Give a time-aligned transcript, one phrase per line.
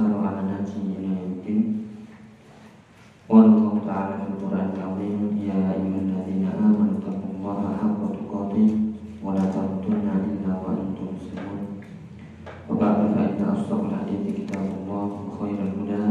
[0.00, 1.60] sara ala nahjihi ila yaumil
[3.30, 8.68] والله تعالى في القرآن العظيم يا أيها الذين آمنوا اتقوا الله حق تقاته
[9.22, 11.62] ولا تموتن إلا وأنتم مسلمون
[12.70, 16.02] وبعد فإن أصدق الحديث كتاب الله وخير الهدى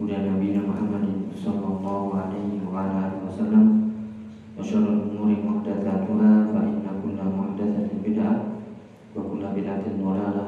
[0.00, 1.06] هدى نبينا محمد
[1.44, 3.64] صلى الله عليه وعلى آله وسلم
[4.56, 8.34] وشر الأمور محدثاتها فإن كل محدثة بدعة
[9.16, 10.45] وكل بدعة ضلالة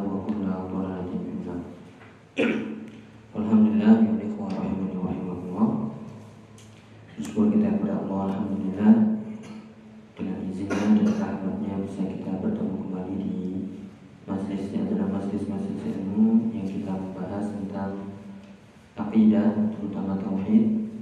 [11.88, 13.36] bisa kita bertemu kembali di
[14.28, 18.12] Majlis yang adalah majlis-majlis ilmu Yang kita membahas tentang
[18.92, 20.92] Aqidah, terutama Tauhid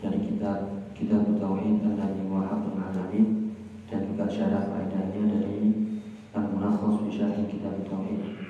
[0.00, 3.52] Dari kitab Kitab Tauhid Al-Ladhi wa Haqqul Alamin
[3.84, 5.92] Dan juga syarah faedahnya dari
[6.32, 8.40] Al-Mulakhas Bisyarah Kitab Tauhid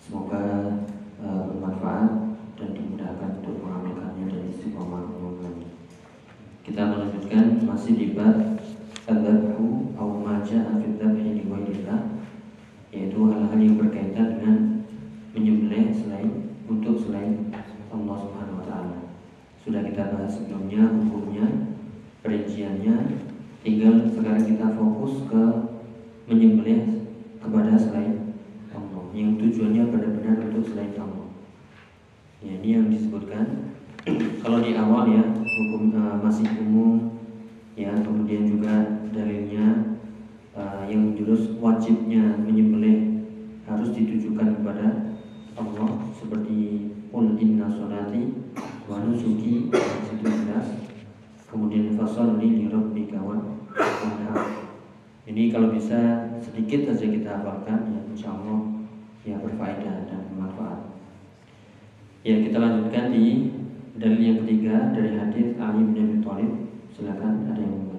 [0.00, 0.40] Semoga
[1.20, 5.68] uh, bermanfaat dan dimudahkan untuk mengamalkannya dan istiqomah mengamalkannya.
[6.64, 8.36] Kita melanjutkan masih di bab
[9.08, 12.00] adzabhu atau maja fi dzabhi li ghairillah
[12.88, 14.56] yaitu hal-hal yang berkaitan dengan
[15.32, 17.48] menyembelih selain untuk selain
[17.90, 18.98] Allah Subhanahu wa taala.
[19.64, 21.72] Sudah kita bahas sebelumnya hukumnya,
[22.20, 23.24] perinciannya,
[23.64, 25.42] tinggal sekarang kita fokus ke
[26.28, 27.08] menyembelih
[27.40, 28.36] kepada selain
[28.70, 31.28] Allah yang tujuannya benar-benar untuk selain Allah.
[32.40, 33.76] Ya, ini yang disebutkan
[34.40, 37.20] kalau di awal ya hukum uh, masih umum
[37.76, 39.98] ya kemudian juga dalilnya
[40.56, 42.69] uh, yang jurus wajibnya menyembelih
[52.10, 53.22] fasalli li rabbika
[55.30, 58.66] ini kalau bisa sedikit saja kita hafalkan ya insya Allah
[59.22, 60.90] ya berfaedah dan bermanfaat
[62.20, 63.48] Ya kita lanjutkan di
[63.96, 66.52] dalil yang ketiga dari hadis Ali bin Abi Thalib.
[66.92, 67.89] Silakan ada yang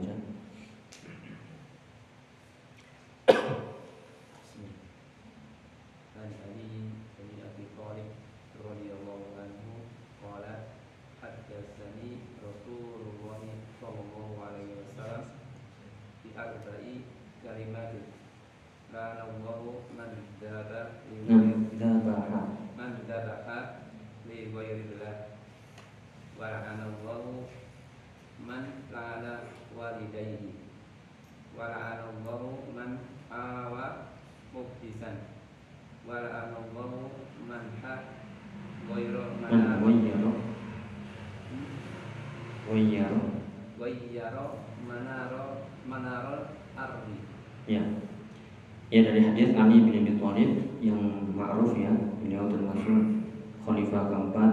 [48.92, 50.52] Ya dari hadis Ali bin Abi Thalib
[50.84, 51.00] yang
[51.32, 53.24] ma'ruf ya, beliau termasuk
[53.64, 54.52] khalifah keempat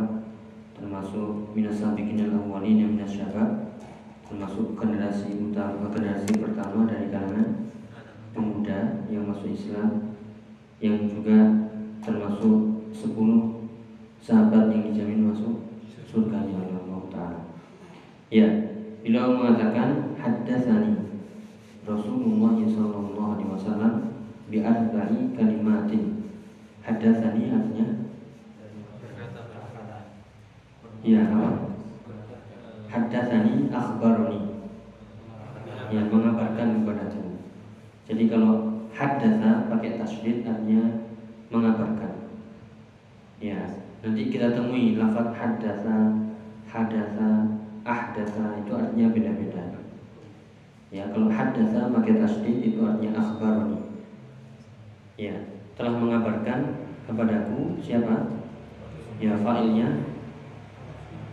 [0.78, 3.74] termasuk minas sabiqin al-awwalin yang minas syabab
[4.30, 7.66] termasuk generasi utama generasi pertama dari kalangan
[8.30, 10.14] pemuda yang masuk Islam
[10.78, 11.66] yang juga
[11.98, 13.02] termasuk 10
[14.22, 15.66] sahabat yang dijamin masuk
[16.06, 17.40] surga oleh Allah Ta'ala.
[18.30, 18.46] Ya
[19.02, 20.94] beliau mengatakan haddatsani
[21.82, 24.07] Rasulullah sallallahu alaihi wasallam
[24.48, 26.32] bi arba'i kalimatin.
[26.84, 27.88] Haddatsani artinya?
[31.04, 31.76] Ya apa?
[32.88, 34.40] Haddatsani akhbaroni.
[35.88, 37.28] Yang mengabarkan kepadaku
[38.08, 41.04] jadi kalau haddatsa pakai tasydid artinya
[41.52, 42.32] mengabarkan.
[43.36, 43.68] Ya
[44.00, 46.16] nanti kita temui lafaz haddatsa
[46.72, 47.28] hadatsa
[47.84, 49.64] ahdatsa itu artinya beda-beda.
[50.88, 53.87] Ya kalau haddatsa pakai tasydid itu artinya akhbaroni
[55.18, 55.34] ya
[55.74, 58.38] telah mengabarkan kepadaku siapa?
[59.18, 60.06] Ya fa'ilnya.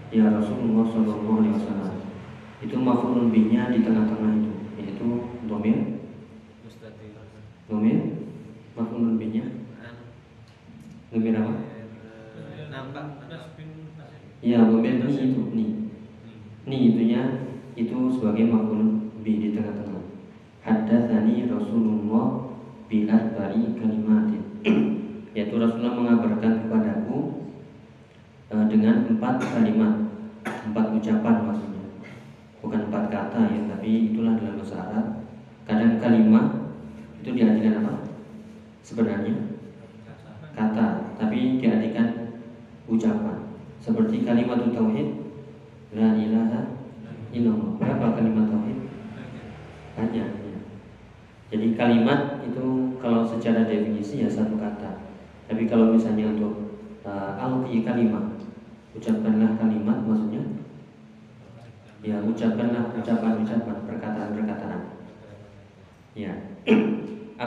[0.10, 1.96] Ya Rasulullah Shallallahu Alaihi Wasallam.
[2.66, 4.52] Itu mafulun bihnya di tengah-tengah itu
[4.82, 5.08] yaitu
[5.46, 6.02] domir.
[7.70, 8.26] Domir
[8.74, 9.46] mafulun bihnya
[11.14, 11.54] domir apa?
[12.74, 13.06] Nampak.
[14.42, 15.66] Ya domir ni itu ni
[16.66, 17.22] ni itunya
[17.78, 20.06] itu sebagai mafulun bih di tengah-tengah.
[20.66, 22.45] Haddatsani Rasulullah
[22.86, 24.44] bilat bari kalimatin.
[25.36, 27.18] Yaitu Rasulullah mengabarkan kepadaku
[28.54, 29.94] uh, dengan empat kalimat
[30.46, 31.86] empat ucapan maksudnya.
[32.62, 35.08] Bukan empat kata ya tapi itulah dalam bahasa Arab.
[35.66, 36.46] Kadang kalimat
[37.22, 37.94] itu diartikan apa?
[38.86, 39.34] Sebenarnya?
[40.54, 42.38] Kata tapi diartikan
[42.86, 43.58] ucapan.
[43.82, 45.10] Seperti kalimat tauhid
[45.94, 46.62] la ilaha
[47.34, 47.72] illallah.
[47.82, 48.80] Berapa kalimat tauhid?
[49.98, 50.45] Banyak ya.
[51.56, 55.08] Jadi kalimat itu kalau secara definisi ya satu kata.
[55.48, 58.36] Tapi kalau misalnya untuk uh, alqi kalimat
[58.92, 60.44] ucapkanlah kalimat maksudnya?
[62.04, 65.00] Ya ucapkanlah ucapan-ucapan perkataan-perkataan.
[66.12, 66.36] Ya.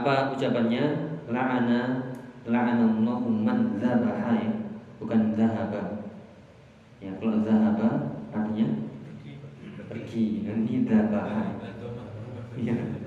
[0.00, 1.12] Apa ucapannya?
[1.28, 2.08] La'ana
[2.48, 4.52] la'anallahu man dzabaha ya.
[5.04, 6.00] Bukan zahaba
[7.04, 8.88] ya kalau zahaba artinya?
[9.92, 10.48] Pergi.
[10.48, 11.60] Dan ini dzabaha.
[12.56, 12.97] Ya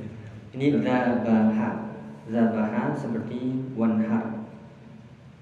[0.51, 1.69] ini dzabaha
[2.27, 4.47] zabaha seperti wanhar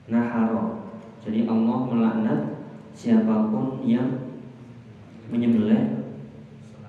[0.10, 0.90] naharo
[1.22, 2.40] jadi Allah melaknat
[2.94, 4.32] siapa pun yang
[5.30, 6.10] menyembelih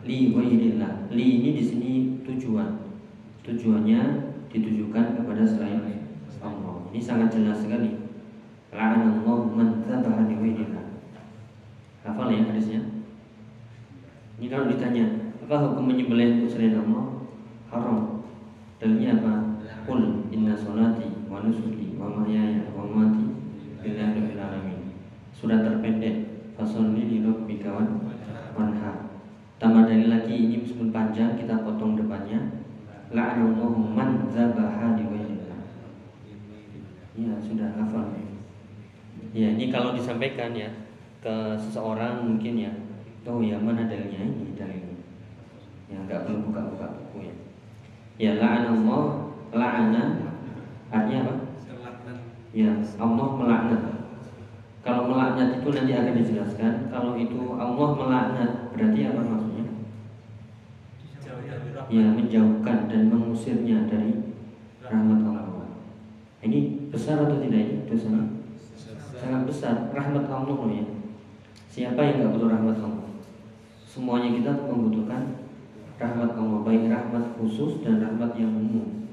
[0.04, 1.92] li ghairillah li ini di sini
[2.24, 2.80] tujuan
[3.44, 6.00] tujuannya ditujukan kepada selain
[6.40, 6.88] Allah.
[6.90, 8.00] Ini sangat jelas sekali.
[8.72, 10.86] La'anallahu man dzabaha li ghairillah.
[12.02, 12.80] Hafal ya hadisnya?
[14.40, 17.28] Ini kalau ditanya, apa hukum menyembelih untuk selain Allah?
[17.68, 18.09] Haram.
[18.80, 19.32] Dalilnya apa?
[19.84, 23.28] Qul inna salati wa nusuki wa mahyaya wa mamati
[23.84, 24.96] lillahi alamin.
[25.36, 26.32] Sudah terpendek.
[26.56, 27.72] Fasolli li rabbika
[28.52, 28.96] wanhar.
[29.56, 32.60] Tambah dalil lagi ini meskipun panjang kita potong depannya
[33.12, 35.08] la'anallahu man zabaha li
[37.20, 38.16] Ya, sudah hafal.
[39.36, 40.72] Ya, ini kalau disampaikan ya
[41.20, 42.72] ke seseorang mungkin ya,
[43.28, 44.96] oh ya mana dalilnya ini dalilnya.
[45.92, 47.34] Ya, enggak perlu buka-buka buku ya.
[48.20, 50.02] Ya, la'anallah, la'ana
[50.92, 51.34] artinya apa?
[52.52, 52.68] Ya,
[53.00, 53.82] Allah melaknat.
[54.84, 56.92] Kalau melaknat itu nanti akan dijelaskan.
[56.92, 59.64] Kalau itu Allah melaknat berarti apa maksudnya?
[61.88, 64.36] Ya, menjauhkan dan mengusirnya dari
[64.84, 65.80] rahmat Allah.
[66.44, 68.36] Ini besar atau tidak ini dosanya?
[69.16, 69.96] Sangat besar.
[69.96, 70.84] Rahmat Allah ya.
[71.72, 73.08] Siapa yang nggak butuh rahmat Allah?
[73.88, 75.39] Semuanya kita membutuhkan
[76.00, 79.04] rahmat Allah, baik rahmat khusus dan rahmat yang umum.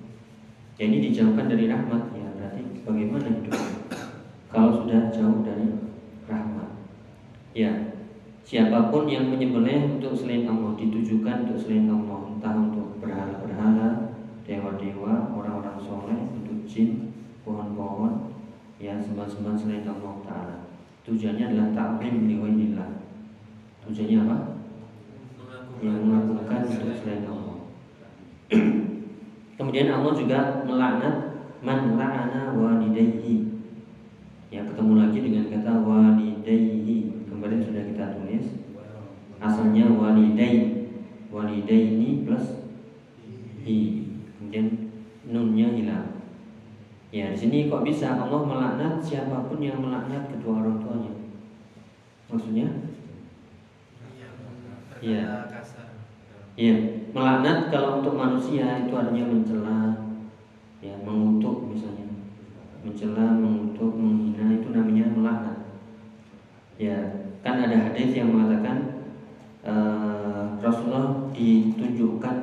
[0.79, 3.71] Jadi dijauhkan dari rahmat ya berarti bagaimana hidupnya?
[4.47, 5.67] Kalau sudah jauh dari
[6.31, 6.69] rahmat.
[7.51, 7.71] Ya,
[8.47, 14.15] siapa pun yang menyembelih untuk selain Allah ditujukan untuk selain Allah, entah untuk berhala-berhala,
[14.47, 17.11] dewa-dewa, orang-orang soleh, untuk jin,
[17.43, 18.31] pohon-pohon,
[18.79, 20.57] ya sembah-sembah selain Allah Taala.
[21.03, 22.89] Tujuannya adalah ta'zim liwajillah.
[23.83, 24.56] Tujuannya apa?
[25.77, 27.57] Yang mengagungkan untuk selain Allah.
[29.57, 31.15] Kemudian Allah juga melaknat
[31.61, 33.61] man la'ana walidayhi.
[34.49, 37.25] Ya ketemu lagi dengan kata walidayhi.
[37.29, 38.45] Kemarin sudah kita tulis.
[39.37, 40.89] Asalnya waliday.
[41.29, 42.65] Walidaini plus
[43.61, 43.77] hi.
[44.37, 44.65] Kemudian
[45.27, 46.07] nunnya hilang.
[47.11, 51.13] Ya di sini kok bisa Allah melaknat siapa pun yang melaknat kedua orang tuanya.
[52.27, 52.67] Maksudnya?
[55.01, 55.56] Iya.
[56.57, 59.93] Iya, melaknat kalau untuk manusia itu artinya mencela,
[60.81, 62.09] ya mengutuk misalnya,
[62.81, 65.57] mencela, mengutuk, menghina itu namanya melaknat.
[66.81, 66.97] Ya,
[67.45, 69.05] kan ada hadis yang mengatakan
[69.61, 72.37] uh, Rasulullah ditunjukkan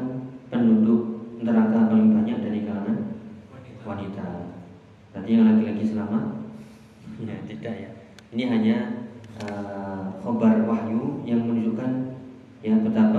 [0.47, 1.03] penduduk
[1.43, 3.19] neraka paling banyak dari kalangan
[3.83, 4.55] wanita.
[5.11, 6.25] Berarti yang laki-laki selamat?
[7.19, 7.91] Ya, tidak ya.
[8.31, 8.77] Ini hanya
[9.43, 12.15] uh, khobar wahyu yang menunjukkan
[12.65, 13.14] ya betapa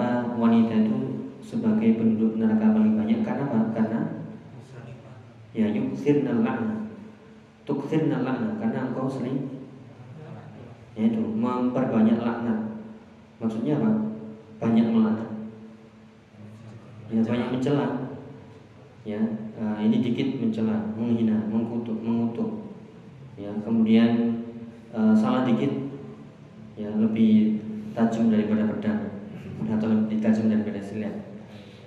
[0.46, 0.98] wanita itu
[1.42, 3.20] sebagai penduduk neraka paling banyak.
[3.25, 3.60] Karena apa?
[3.74, 4.00] Karena
[5.56, 6.92] ya yuksir lakna
[7.64, 9.66] tuksir lakna karena engkau sering
[11.00, 12.60] yaitu memperbanyak laknat
[13.40, 13.92] maksudnya apa?
[14.60, 15.36] banyak melaknat
[17.12, 17.88] ya banyak mencela.
[19.06, 19.22] Ya
[19.62, 22.74] uh, ini dikit mencela menghina mengkutuk mengutuk.
[23.38, 24.42] Ya kemudian
[24.90, 25.86] uh, salah dikit.
[26.75, 27.64] Ya lebih
[27.96, 29.14] tajam daripada pedang
[29.69, 31.15] atau lebih tajam daripada silet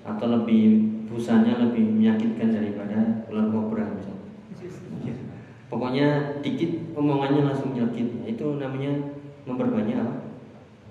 [0.09, 4.17] atau lebih busanya lebih menyakitkan daripada ular kobra misalnya.
[5.69, 8.25] Pokoknya dikit omongannya langsung nyakit.
[8.25, 9.13] Ya, itu namanya
[9.45, 10.15] memperbanyak apa?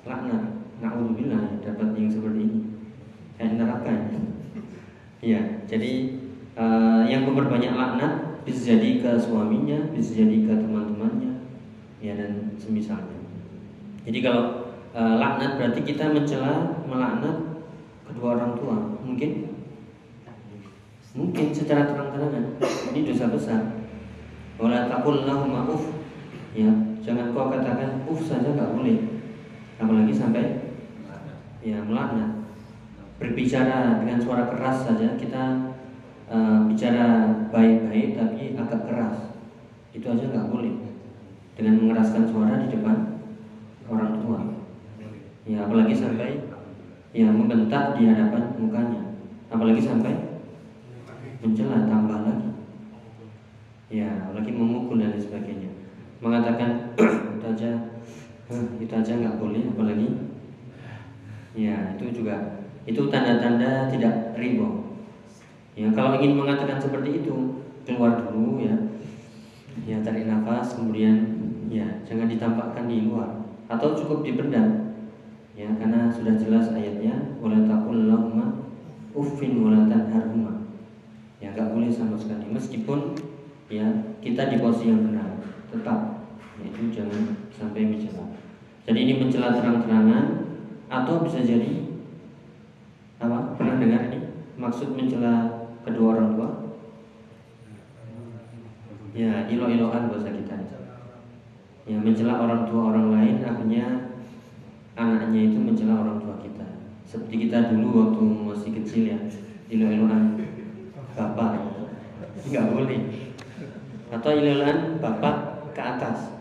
[0.05, 0.43] Laknat.
[0.77, 2.59] Nauzubillah dapat yang seperti ini.
[3.37, 4.21] Kayak neraka ya.
[5.17, 6.13] ya jadi
[6.53, 11.41] uh, yang memperbanyak laknat bisa jadi ke suaminya, bisa jadi ke teman-temannya,
[12.01, 13.17] ya dan semisalnya.
[14.05, 14.56] Jadi kalau
[14.97, 17.61] e, laknat berarti kita mencela melaknat
[18.09, 19.53] kedua orang tua mungkin
[21.17, 22.61] mungkin secara terang terang-terangan.
[22.93, 23.61] Ini dosa besar.
[24.61, 25.85] Wala taqul lahum uf.
[26.53, 26.69] Ya,
[27.01, 28.97] jangan kau katakan uf saja nggak boleh.
[29.81, 30.77] Apalagi sampai
[31.65, 32.45] ya melaknat.
[33.17, 35.73] Berbicara dengan suara keras saja kita
[36.29, 39.33] uh, bicara baik-baik tapi agak keras.
[39.93, 40.73] Itu aja nggak boleh.
[41.57, 43.25] Dengan mengeraskan suara di depan
[43.89, 44.56] orang tua.
[45.47, 46.43] Ya, apalagi sampai
[47.15, 49.15] ya membentak di hadapan mukanya.
[49.47, 50.43] Apalagi sampai
[51.39, 52.51] mencela tambah lagi.
[53.87, 55.71] Ya lagi memukul dan sebagainya.
[56.19, 56.91] Mengatakan
[57.39, 57.71] itu aja
[58.83, 60.07] itu aja nggak boleh apalagi.
[61.55, 64.99] Ya itu juga itu tanda-tanda tidak ridho.
[65.79, 68.75] Ya kalau ingin mengatakan seperti itu keluar dulu ya.
[69.87, 71.39] Ya tarik nafas kemudian
[71.71, 73.47] ya jangan ditampakkan di luar.
[73.71, 74.86] Atau cukup dipendam
[75.57, 78.69] ya karena sudah jelas ayatnya wala taqul lahumma
[79.17, 80.69] uffin wala tanharhuma.
[81.41, 82.45] Ya nggak boleh sama sekali.
[82.53, 83.17] Meskipun
[83.73, 85.41] ya kita di posisi yang benar
[85.73, 86.29] tetap
[86.61, 88.27] yaitu jangan sampai mencela
[88.87, 90.47] jadi ini mencela terang-terangan
[90.87, 91.91] atau bisa jadi
[93.19, 94.31] apa pernah dengar ini?
[94.55, 96.49] Maksud mencela kedua orang tua?
[99.11, 100.55] Ya ilo-iloan bahasa kita.
[101.83, 104.15] Ya mencela orang tua orang lain akhirnya
[104.97, 106.65] anaknya itu mencela orang tua kita.
[107.05, 109.19] Seperti kita dulu waktu masih kecil ya
[109.69, 110.41] ilo-iloan
[111.13, 111.61] bapak
[112.49, 112.99] nggak boleh.
[114.09, 115.35] Atau ilalan bapak
[115.77, 116.33] ke atas.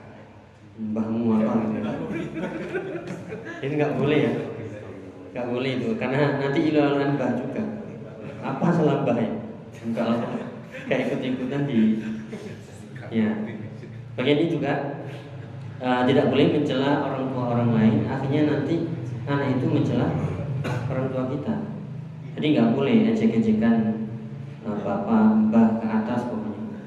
[0.76, 1.90] Mbahmu apa gitu.
[3.64, 4.32] Ini nggak boleh ya.
[5.32, 7.64] Nggak boleh itu karena nanti ilalan mbah juga.
[8.44, 9.32] Apa salah mbah ya?
[10.86, 12.04] Kayak ikut ikutan di
[13.08, 13.28] ya.
[14.16, 14.95] Bagian ini juga
[15.82, 18.76] uh, tidak boleh mencela orang tua orang lain akhirnya nanti
[19.26, 20.08] anak itu mencela
[20.92, 21.54] orang tua kita
[22.36, 23.76] jadi nggak boleh ejek-ejekan
[24.68, 26.80] uh, bapak mbah ke atas pokoknya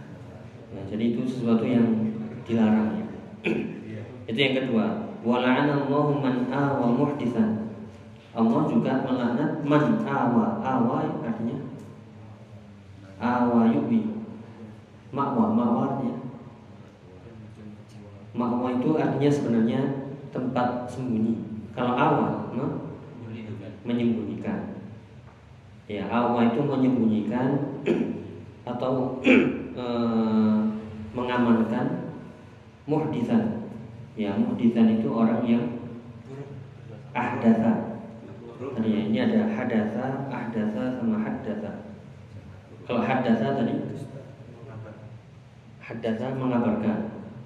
[0.89, 2.13] jadi itu sesuatu yang
[2.49, 2.99] dilarang
[4.29, 4.85] itu yang kedua.
[5.25, 7.73] Wala'anallahu man awa muhdisan.
[8.37, 10.61] Allah juga melaknat man awa.
[10.61, 11.57] Awa artinya
[13.17, 14.05] awa yubi.
[15.09, 16.18] Makwa, makwa artinya
[18.39, 19.79] Makwa itu artinya sebenarnya
[20.31, 21.67] tempat sembunyi.
[21.75, 22.87] Kalau awa, no?
[23.83, 24.79] menyembunyikan.
[25.91, 27.75] Ya, awa itu menyembunyikan
[28.71, 29.19] atau
[29.83, 30.57] eh,
[31.11, 32.15] mengamankan
[32.87, 33.67] muhdisan.
[34.15, 35.65] Ya, muhdisan itu orang yang
[37.11, 37.99] ahdasa.
[38.59, 41.91] Tadi ya, ini ada hadasa, ahdasa sama hadasa.
[42.87, 43.75] Kalau hadasa tadi
[45.79, 46.99] hadasa mengabarkan.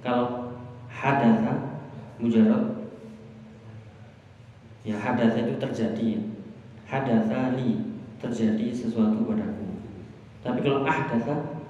[0.03, 0.42] Kalau
[1.03, 1.83] hadasa
[2.15, 2.87] mujarab
[4.87, 6.07] ya hadasa itu terjadi
[6.87, 9.67] hadasa li terjadi sesuatu padaku.
[10.39, 11.63] Tapi kalau ahdasa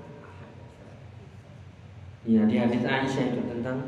[2.24, 3.84] Ya di hadis Aisyah itu tentang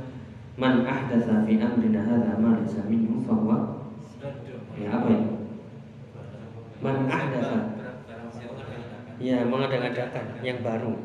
[0.60, 3.80] man ahdatsa fi amrina hadza ma laysa minhu huwa
[4.76, 5.32] ya apa itu?
[6.84, 7.80] Man ahdatsa.
[9.24, 11.00] Ya mengadakan yang baru.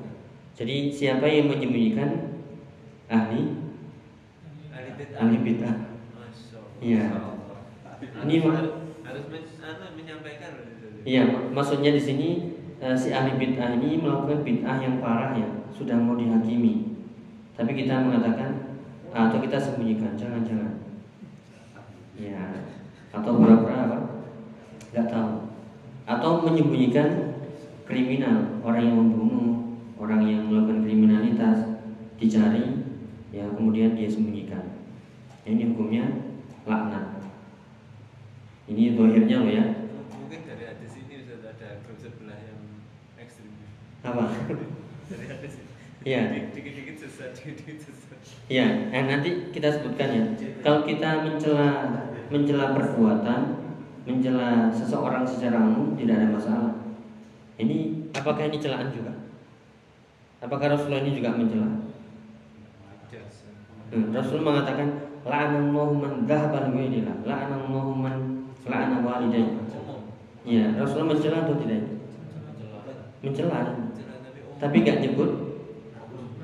[0.58, 2.42] Jadi siapa yang menyembunyikan
[3.06, 3.59] ahli
[5.16, 5.76] ahli bid'ah.
[6.80, 7.04] Iya.
[8.24, 9.24] Ini harus
[9.96, 10.50] menyampaikan.
[11.04, 12.28] Iya, maksudnya di sini
[12.80, 16.96] eh, si ahli bid'ah ini melakukan bid'ah yang parah ya, sudah mau dihakimi.
[17.56, 18.80] Tapi kita mengatakan
[19.10, 20.80] atau kita sembunyikan jangan-jangan.
[22.20, 22.44] Ya
[23.10, 23.98] atau pura-pura apa?
[24.94, 25.30] Nggak tahu.
[26.06, 27.40] Atau menyembunyikan
[27.90, 29.40] kriminal orang yang membunuh
[29.98, 31.58] orang yang melakukan kriminalitas
[32.16, 32.86] dicari
[33.30, 34.49] ya kemudian dia sembunyikan
[35.50, 36.04] ini hukumnya
[36.62, 37.26] laknat
[38.70, 39.64] ini dohirnya loh ya
[40.14, 42.60] mungkin dari hadis ini sudah ada grup sebelah yang
[43.18, 43.50] ekstrim
[44.06, 44.24] apa
[45.10, 45.54] dari hadis
[46.00, 46.32] Iya.
[46.56, 48.16] Dikit-dikit susah, dikit-dikit susah.
[48.48, 50.24] Iya, eh, nanti kita sebutkan ya.
[50.64, 51.68] Kalau kita mencela
[52.32, 53.40] mencela perbuatan,
[54.08, 56.72] mencela seseorang secara umum tidak ada masalah.
[57.60, 59.12] Ini apakah ini celaan juga?
[60.40, 61.68] Apakah Rasulullah ini juga mencela?
[63.90, 69.60] Hmm, Rasul mengatakan la'anallahu man dhahaba li la'anallahu man la'ana walidayhi.
[70.40, 72.00] Iya, Rasulullah mencela atau tidak?
[73.20, 73.60] Mencela.
[74.56, 75.30] Tapi nggak nyebut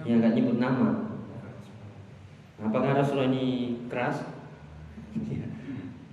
[0.04, 0.90] yang nggak nyebut nama.
[2.60, 4.24] Apakah Rasulullah ini keras?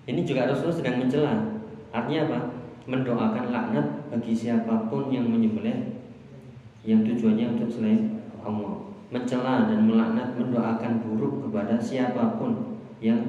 [0.04, 1.34] Ini juga Rasulullah sedang mencela.
[1.92, 2.40] Artinya apa?
[2.84, 6.04] Mendoakan laknat bagi siapa pun yang menyembelih
[6.84, 8.93] yang tujuannya untuk selain Allah.
[9.14, 13.22] Mencela dan melaknat mendoakan buruk kepada siapa pun yang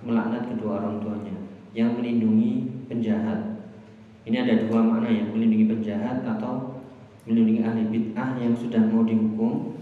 [0.00, 1.36] melaknat kedua orang tuanya,
[1.76, 3.60] yang melindungi penjahat.
[4.24, 6.80] Ini ada dua makna yang melindungi penjahat atau
[7.28, 9.76] melindungi ahli bid'ah yang sudah mau dihukum.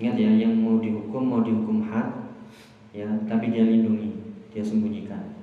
[0.00, 2.32] Ingat ya yang mau dihukum mau dihukum had
[2.96, 4.16] ya tapi dia lindungi
[4.48, 5.36] dia sembunyikan.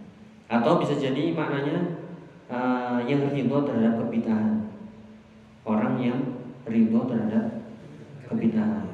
[0.49, 2.01] Atau bisa jadi maknanya
[2.49, 4.65] uh, yang ridho terhadap kebid'ahan.
[5.61, 7.69] Orang yang ridho terhadap
[8.25, 8.92] kebid'ahan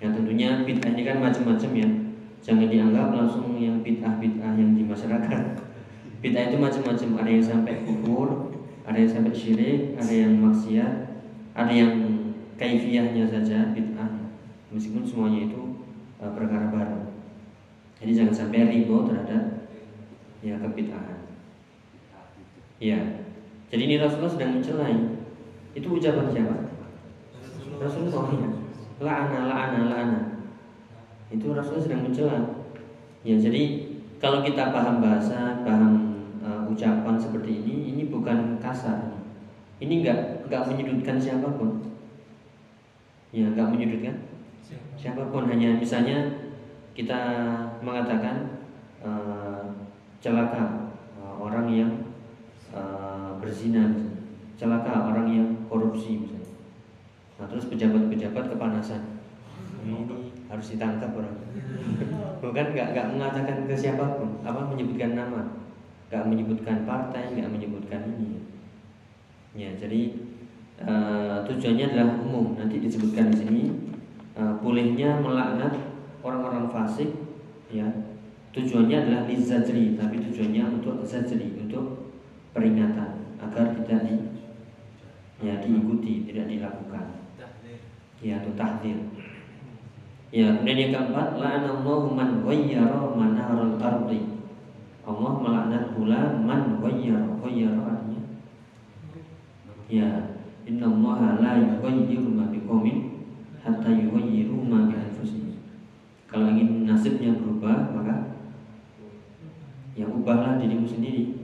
[0.00, 1.88] ya tentunya bid'ah ini kan macam-macam ya.
[2.40, 5.42] Jangan dianggap langsung yang bid'ah-bid'ah yang di masyarakat.
[6.24, 7.08] Bid'ah itu macam-macam.
[7.20, 8.28] Ada yang sampai kufur
[8.80, 10.92] ada yang sampai syirik ada yang maksiat
[11.52, 11.92] ada yang
[12.56, 14.32] kaifiahnya saja bid'ah.
[14.72, 15.84] Meskipun semuanya itu
[16.16, 17.12] uh, perkara baru.
[18.00, 19.68] Jadi jangan sampai ribo terhadap
[20.40, 21.20] ya kebid'ahan.
[22.80, 23.00] Ya.
[23.68, 24.96] Jadi ini Rasulullah sedang mencelai
[25.76, 26.56] itu ucapan siapa?
[27.76, 28.32] Rasulullah.
[28.32, 28.59] Ya
[29.00, 30.20] la'ana la'ana la'ana.
[31.32, 32.38] Itu Rasulullah sedang mencela
[33.20, 33.84] ya jadi
[34.16, 35.92] kalau kita paham bahasa paham
[36.44, 39.16] uh, ucapan seperti ini ini bukan kasar.
[39.80, 41.80] Ini enggak enggak menyudutkan siapa pun.
[43.32, 44.28] Ya enggak menyudutkan
[45.00, 45.48] siapa pun.
[45.48, 46.36] Hanya misalnya
[46.92, 47.20] kita
[47.80, 48.60] mengatakan
[49.00, 49.64] uh,
[50.20, 51.92] celaka uh, orang yang
[52.76, 53.88] uh, berzina.
[54.60, 56.39] Celaka orang yang korupsi misalnya
[57.40, 59.18] nah terus pejabat-pejabat kepanasan
[59.80, 60.04] ini
[60.46, 61.36] harus ditangkap orang
[62.44, 65.56] bukan nggak nggak mengatakan ke siapa pun apa menyebutkan nama
[66.12, 68.40] nggak menyebutkan partai nggak menyebutkan ini
[69.50, 70.14] Ya, jadi
[70.78, 72.54] uh, tujuannya adalah umum.
[72.54, 73.62] Nanti disebutkan di sini
[74.38, 75.74] uh, bolehnya melaknat
[76.22, 77.10] orang-orang fasik,
[77.66, 77.86] ya.
[78.50, 82.14] Tujuannya adalah lizajri, tapi tujuannya untuk zajri, untuk
[82.50, 84.14] peringatan agar tidak di
[85.38, 87.29] ya diikuti, tidak dilakukan.
[88.20, 88.98] Ya, untuk tahdir.
[90.30, 94.40] Ya, kemudian yang keempat, la'anallahu man ghayyara manaral ardi.
[95.02, 97.40] Allah melaknat pula man ghayyara.
[97.40, 98.20] Ghayyara artinya
[99.90, 103.26] ya inna allaha la yughayyiru ma biqaumin
[103.58, 105.58] hatta yughayyiru ma bi anfusihim
[106.30, 108.38] kalau ingin nasibnya berubah maka
[109.98, 111.42] ya ubahlah dirimu sendiri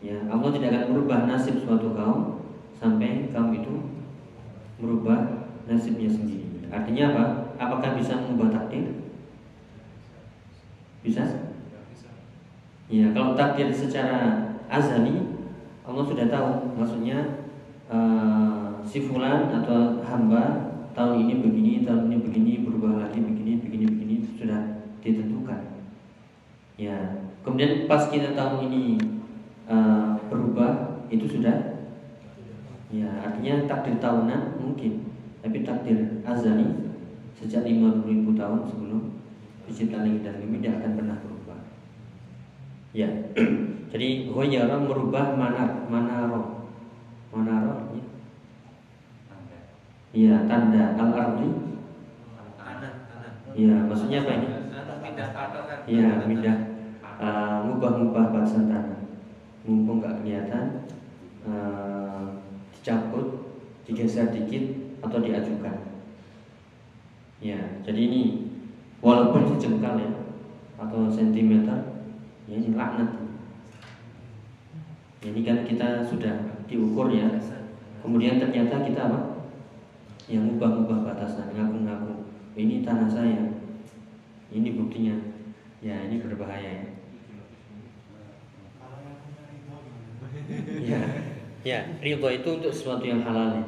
[0.00, 2.40] ya Allah tidak akan merubah nasib suatu kaum
[2.80, 3.92] sampai kaum itu
[4.80, 7.12] merubah nasibnya sendiri artinya
[7.60, 8.92] apa apakah bisa mengubah takdir?
[11.00, 11.24] Bisa?
[12.92, 15.16] Ya kalau takdir secara azali
[15.88, 16.76] Allah sudah tahu.
[16.76, 17.48] Maksudnya
[17.88, 23.86] uh, si fulan atau hamba tahun ini begini, tahun ini begini, berubah lagi begini, begini,
[23.88, 25.80] begini sudah ditentukan.
[26.76, 29.00] Ya, kemudian pas kita tahun ini
[29.72, 31.80] uh, berubah itu sudah?
[32.92, 35.08] Ya artinya takdir tahunan mungkin
[35.40, 36.89] tapi takdir azali
[37.40, 39.02] sejak 50 ribu tahun sebelum
[39.64, 41.60] penciptaan langit dan bumi tidak akan pernah berubah
[42.92, 43.08] ya
[43.92, 46.60] jadi hoyara merubah manar manaro
[47.30, 48.02] Menara ya.
[50.10, 51.48] Iya, tanda al-ardi.
[53.54, 54.48] Iya, maksudnya apa ini?
[55.86, 56.56] Iya, pindah
[57.22, 58.98] uh, ngubah-ngubah batasan tanah.
[59.62, 60.90] Mumpung nggak kelihatan,
[61.46, 62.42] uh,
[62.74, 63.54] dicabut,
[63.86, 65.89] digeser dikit atau diajukan.
[67.40, 68.22] Ya, jadi ini
[69.00, 70.12] walaupun sejengkal ya
[70.76, 72.04] atau sentimeter,
[72.44, 73.16] ya ini laknat.
[75.24, 77.28] Ini kan kita sudah diukur ya.
[78.04, 79.20] Kemudian ternyata kita apa?
[80.28, 82.28] Yang ubah-ubah batasan ngaku-ngaku.
[82.56, 83.56] Ini tanah saya.
[84.52, 85.16] Ini buktinya.
[85.80, 86.86] Ya ini berbahaya ya.
[90.80, 91.00] Ya.
[91.60, 93.64] Ya ridho itu untuk sesuatu yang halal ya.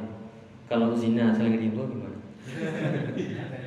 [0.69, 2.17] Kalau zina saling ridho gimana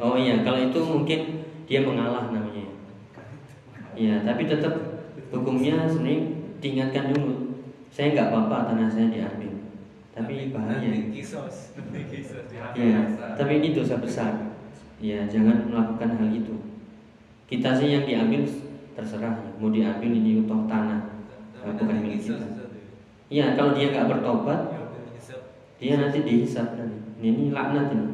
[0.00, 1.20] oh iya kalau itu mungkin
[1.68, 2.66] dia mengalah namanya.
[3.94, 7.60] Ya tapi tetap hukumnya sebenarnya diingatkan dulu.
[7.92, 9.52] Saya nggak apa-apa tanah saya diambil.
[10.10, 10.90] Tapi bahaya.
[12.74, 12.98] ya
[13.36, 14.56] tapi ini dosa besar.
[15.00, 16.56] Ya jangan melakukan hal itu.
[17.46, 18.48] Kita sih yang diambil
[18.96, 19.36] terserah.
[19.60, 21.22] Mau diambil ini untuk tanah.
[21.60, 22.40] Bukan milik kita.
[23.30, 24.80] ya kalau dia nggak bertobat
[25.80, 28.09] dia nanti dihisap ini, ini laknat ini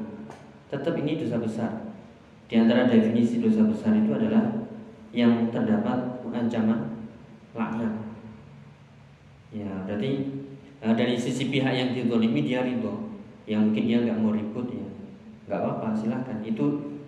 [0.67, 1.71] tetap ini dosa besar
[2.47, 4.51] di antara definisi dosa besar itu adalah
[5.11, 7.09] yang terdapat ancaman
[7.57, 8.07] laknat
[9.55, 10.11] Ya, berarti
[10.85, 13.15] uh, dari sisi pihak yang dizolimi dia ridho.
[13.47, 14.87] Yang mungkin dia nggak mau ribut ya,
[15.47, 16.43] nggak apa-apa, silahkan.
[16.43, 16.99] Itu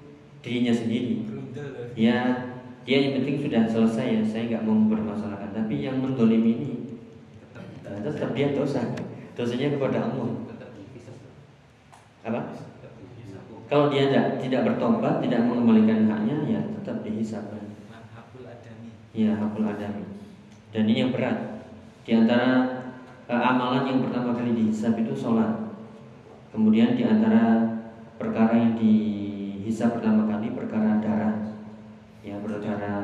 [0.41, 1.27] dirinya sendiri.
[1.99, 2.47] Ya,
[2.87, 4.23] dia yang penting sudah selesai ya.
[4.23, 5.51] Saya nggak mau bermasalahkan.
[5.51, 6.73] Tapi yang mendolimi ini
[7.85, 8.81] uh, tetap dia dosa.
[9.35, 10.31] Dosanya kepada Allah.
[12.23, 12.41] Apa?
[13.69, 17.45] Kalau dia tidak tidak bertobat, tidak mengembalikan haknya, ya tetap dihisap.
[19.13, 20.05] Ya, hakul adami.
[20.73, 21.65] Dan ini yang berat.
[22.09, 22.51] Di antara
[23.29, 25.77] eh, amalan yang pertama kali dihisap itu sholat.
[26.49, 27.77] Kemudian di antara
[28.17, 31.37] perkara yang dihisap pertama kali perkara darah,
[32.25, 32.97] ya perkara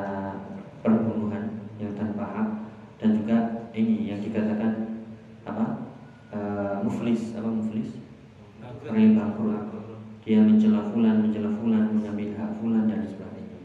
[0.81, 2.49] perbunuhan yang tanpa hak
[2.97, 3.37] dan juga
[3.77, 5.05] ini yang dikatakan
[5.45, 5.85] apa
[6.35, 7.95] Eh, muflis apa muflis
[8.91, 9.64] orang yang bangkrut
[10.25, 13.61] dia mencela fulan mencela fulan mengambil hak fulan dan sebagainya.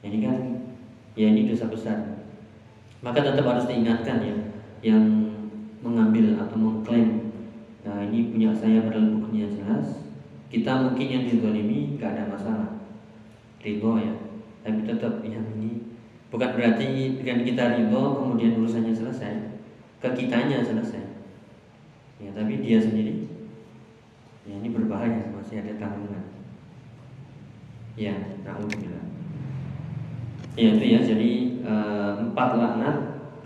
[0.00, 0.36] Ini kan
[1.12, 2.24] ya ini dosa besar.
[3.04, 4.36] Maka tetap harus diingatkan ya
[4.80, 5.04] yang
[5.84, 7.30] mengambil atau mengklaim
[7.86, 10.08] nah ini punya saya padahal buktinya jelas.
[10.48, 12.80] Kita mungkin yang dizalimi gak ada masalah.
[13.60, 14.12] Ridho ya
[14.64, 15.96] tapi tetap yang ini
[16.32, 19.60] bukan berarti dengan kita ridho kemudian urusannya selesai.
[20.00, 21.04] Ke kitanya selesai.
[22.24, 23.28] Ya tapi dia sendiri
[24.48, 26.28] ya ini berbahaya masih ada tanggungan
[27.96, 29.08] ya alhamdulillah
[30.60, 31.00] ya itu ya.
[31.00, 31.30] Jadi
[31.64, 31.74] e,
[32.28, 32.96] empat laknat.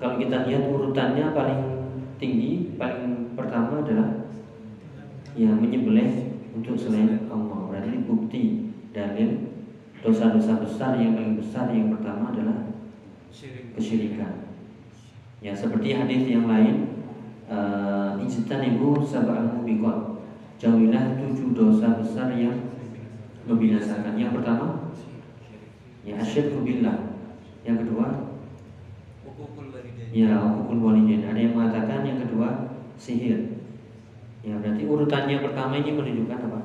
[0.03, 1.63] Kalau kita lihat urutannya paling
[2.19, 4.27] tinggi paling pertama adalah
[5.39, 7.71] ya menyembelih untuk selain Allah.
[7.71, 9.63] Berarti bukti dalil
[10.03, 12.75] dosa-dosa besar yang paling besar yang pertama adalah
[13.79, 14.51] kesyirikan.
[15.39, 16.99] Ya seperti hadis yang lain
[17.47, 20.12] uh, ijtanibu sab'al mubiqat.
[20.63, 22.55] Jauhilah tujuh dosa besar yang
[23.51, 24.15] membinasakan.
[24.15, 24.95] Yang pertama,
[26.07, 27.19] ya asyirku billah.
[27.67, 28.31] Yang kedua,
[30.15, 31.27] ya hukul walidain.
[31.27, 33.59] Ada yang mengatakan yang kedua sihir.
[34.47, 36.61] Ya berarti urutannya pertama ini menunjukkan apa?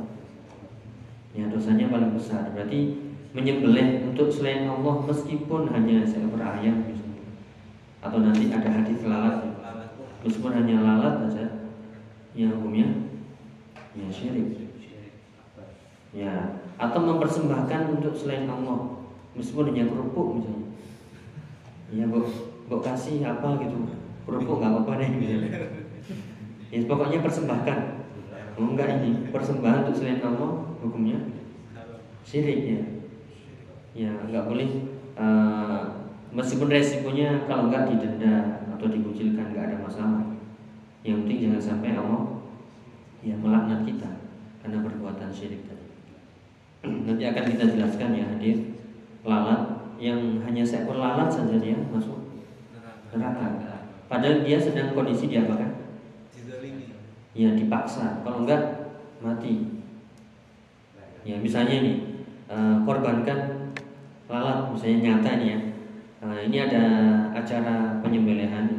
[1.33, 2.53] Ya dosanya paling besar.
[2.53, 3.01] Berarti
[3.33, 6.85] menyembelih untuk selain Allah meskipun hanya seekor ayam
[8.01, 9.41] atau nanti ada hadis lalat
[10.21, 11.45] meskipun hanya lalat saja
[12.37, 13.06] yang hukumnya
[13.97, 14.49] ya syirik.
[16.13, 16.33] Ya
[16.77, 19.01] atau mempersembahkan untuk selain Allah.
[19.33, 20.69] Meskipun hanya kerupuk misalnya.
[21.89, 22.21] Ya bu
[22.69, 23.89] bu kasih apa gitu.
[24.23, 25.35] Kerupuk nggak apa-apa deh gitu
[26.67, 27.79] ya pokoknya persembahkan.
[28.57, 29.29] Oh, enggak ini.
[29.29, 31.17] Persembahan untuk selain Allah hukumnya
[32.27, 32.81] syirik ya.
[33.97, 34.69] Ya nggak boleh
[35.17, 40.23] uh, meskipun resikonya kalau nggak didenda atau dikucilkan nggak ada masalah.
[41.07, 42.36] Yang penting jangan sampai Allah
[43.25, 44.09] ya melaknat kita
[44.61, 45.85] karena perbuatan syirik tadi.
[47.07, 48.57] Nanti akan kita jelaskan ya hadir
[49.25, 52.29] lalat yang hanya seekor lalat saja dia masuk
[53.11, 53.89] neraka.
[54.07, 55.71] padahal dia sedang kondisi dia apa kan?
[57.37, 58.21] Ya dipaksa.
[58.25, 58.61] Kalau enggak
[59.21, 59.77] mati.
[61.27, 61.97] Ya misalnya nih
[62.47, 63.71] uh, korbankan
[64.27, 65.59] lalat misalnya nyata nih ya.
[66.17, 66.83] Nah, ini ada
[67.29, 68.76] acara penyembelihan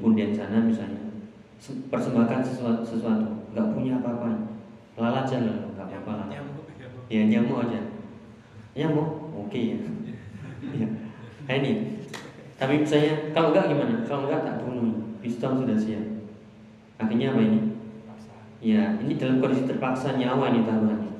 [0.00, 1.12] di punden sana misalnya
[1.92, 4.48] persembahkan sesuatu sesuatu nggak punya apa-apa.
[4.96, 6.26] Lalat aja loh nggak apa-apa lah.
[7.12, 7.84] Ya nyamuk aja.
[8.72, 9.36] Nyamuk?
[9.36, 9.78] Oke okay, ya
[10.80, 10.88] ya.
[11.44, 12.00] Nah, ini.
[12.56, 14.00] Tapi misalnya kalau nggak gimana?
[14.08, 15.20] Kalau nggak tak bunuh.
[15.20, 16.24] Pistol sudah siap.
[16.96, 17.60] Akhirnya apa ini?
[18.64, 21.12] Ya ini dalam kondisi terpaksa nyawa ini taruhannya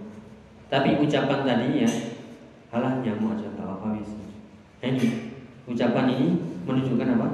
[0.70, 1.90] tapi ucapan tadi ya
[2.70, 3.98] halah nyamuk aja nggak apa-apa.
[4.80, 5.34] Nah, ini
[5.66, 6.26] ucapan ini
[6.62, 7.28] menunjukkan apa?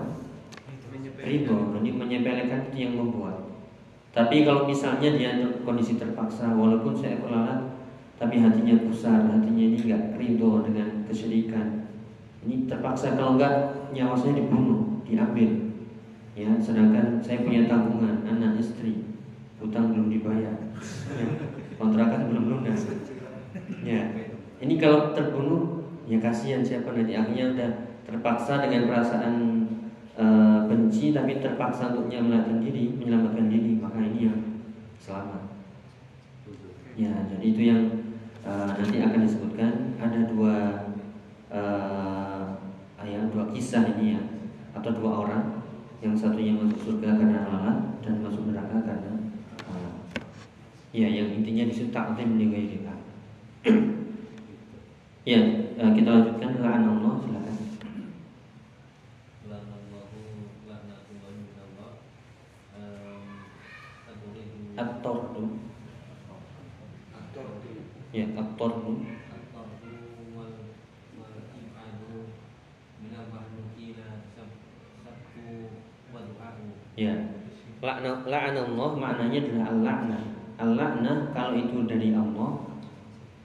[1.27, 3.51] Ribo, ini menyepelekan itu yang membuat.
[4.15, 5.35] Tapi kalau misalnya dia
[5.67, 7.67] kondisi terpaksa, walaupun saya lalat,
[8.17, 11.91] tapi hatinya besar, hatinya ini nggak ridho dengan kesyirikan.
[12.47, 15.75] Ini terpaksa kalau nggak nyawa saya dibunuh, diambil.
[16.39, 19.05] Ya, sedangkan saya punya tanggungan, anak istri,
[19.59, 20.57] utang belum dibayar,
[21.17, 21.27] ya,
[21.77, 22.89] kontrakan belum lunas
[23.85, 24.03] ya
[24.61, 27.71] ini kalau terbunuh ya kasihan siapa nanti akhirnya udah
[28.07, 29.35] terpaksa dengan perasaan
[30.17, 30.27] e,
[30.67, 34.41] benci tapi terpaksa untuk menyelamatkan diri menyelamatkan diri maka ini yang
[35.01, 35.43] selamat.
[36.97, 37.83] Ya jadi itu yang
[38.43, 39.73] e, nanti akan disebutkan.
[39.97, 40.57] Ada dua
[41.51, 41.63] e,
[43.01, 44.23] ayat dua kisah ini ya
[44.77, 45.45] atau dua orang.
[46.05, 49.17] Yang satunya masuk surga karena lalat dan masuk neraka karena
[49.65, 49.97] lalat
[50.97, 52.49] ya yang intinya di situ taklim li
[55.27, 55.41] ya,
[55.77, 57.55] kita lanjutkan la'an Allah silakan.
[64.77, 65.45] At-tordu
[68.13, 68.93] Ya, at-tordu
[76.97, 77.13] Ya,
[78.05, 80.23] la'an Allah maknanya adalah al-la'nah
[80.57, 82.67] Al-la'nah kalau itu dari Allah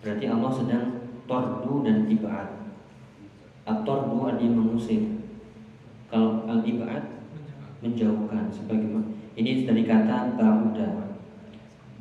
[0.01, 0.85] Berarti Allah sedang
[1.29, 2.49] tordu dan tibaat.
[3.69, 5.21] At-tordu artinya mengusir.
[6.09, 7.23] Kalau al-ibaat
[7.79, 10.89] menjauhkan sebagaimana ini dari kata ba'uda.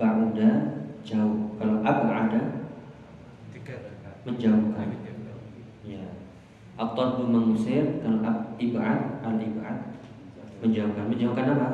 [0.00, 0.50] Ba'uda
[1.04, 1.54] jauh.
[1.60, 2.42] Kalau ab'ada
[4.24, 4.88] menjauhkan.
[5.84, 6.04] Ya.
[6.80, 8.24] At-tardu mengusir, kalau
[8.56, 9.76] ibad al-ibad
[10.64, 11.04] menjauhkan.
[11.12, 11.68] Menjauhkan apa?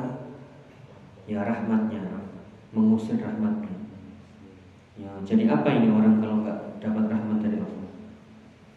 [1.27, 1.99] Ya rahmatnya,
[2.71, 3.75] mengusir rahmatnya.
[4.95, 7.89] Ya, jadi apa ini orang kalau nggak dapat rahmat dari Allah?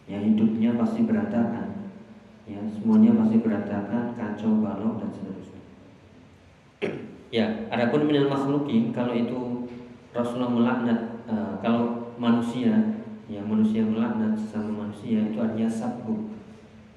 [0.05, 1.95] Ya hidupnya pasti berantakan.
[2.43, 5.63] Ya semuanya pasti berantakan, kacau balau dan seterusnya.
[7.31, 9.71] Ya, adapun minal makhlukin kalau itu
[10.11, 12.99] Rasulullah melaknat uh, kalau manusia
[13.31, 16.35] ya manusia melaknat sesama manusia itu artinya sabbu.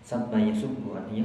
[0.03, 1.25] Sabba yasubbu artinya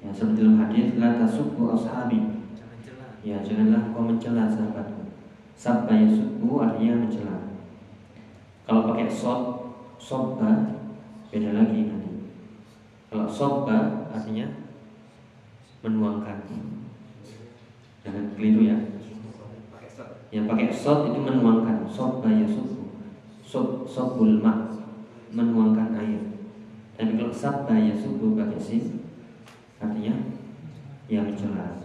[0.00, 2.40] Ya, seperti dalam hadis la tasubbu ashabi.
[2.56, 3.20] Jangan.
[3.20, 5.12] Ya, janganlah kau mencela sahabatku.
[5.52, 7.36] Sabba yasubbu artinya mencela.
[8.64, 9.40] Kalau pakai sob,
[10.00, 10.80] sobba
[11.28, 12.32] beda lagi nanti.
[13.12, 14.48] Kalau sobba artinya
[15.84, 16.48] menuangkan.
[18.00, 18.78] Jangan keliru ya.
[20.32, 21.84] Yang pakai sod itu menuangkan.
[21.84, 22.96] Sobba yasubbu.
[23.44, 24.72] Sob sobul ma
[25.28, 26.40] menuangkan air.
[26.96, 29.09] Tapi kalau sabba yasubbu pakai sin
[29.80, 30.14] artinya
[31.08, 31.80] ya mencela.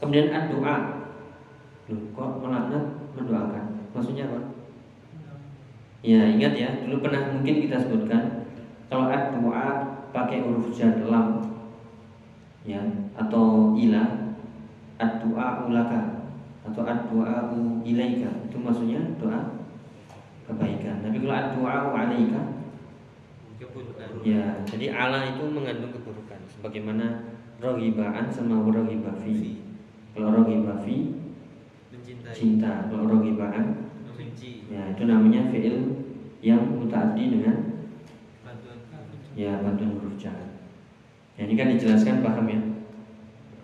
[0.00, 0.76] Kemudian doa,
[1.86, 3.64] Loh, kok melaknat mendoakan?
[3.94, 4.40] Maksudnya apa?
[6.02, 8.46] Ya ingat ya, dulu pernah mungkin kita sebutkan
[8.90, 9.66] kalau doa
[10.10, 11.42] pakai huruf jar lam
[12.66, 12.82] ya
[13.14, 14.04] atau ila
[14.96, 16.30] doa ulaka
[16.66, 17.34] atau doa
[17.86, 19.62] ilaika itu maksudnya doa
[20.46, 21.02] kebaikan.
[21.06, 22.42] Tapi kalau doa alaika.
[24.26, 26.25] Ya, jadi Allah itu mengandung keburukan
[26.66, 27.22] sebagaimana
[27.62, 29.62] rohibaan sama rohibafi.
[30.10, 31.14] Kalau rohibafi
[31.94, 32.34] Mencintai.
[32.34, 34.66] cinta, kalau rohibaan Membenci.
[34.66, 36.02] ya itu namanya fiil
[36.42, 37.86] yang mutaaddi dengan
[39.38, 40.34] ya bantuan huruf jar.
[41.38, 42.58] Ya, ini kan dijelaskan paham ya?